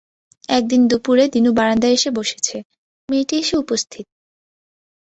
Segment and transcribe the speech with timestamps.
[0.49, 2.57] একদিন দুপুরে দিনু বারান্দায় এসে বসেছে,
[3.09, 4.05] মেয়েটি এসে উপস্থিত।